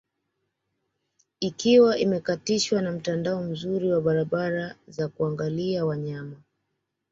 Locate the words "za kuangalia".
4.87-5.85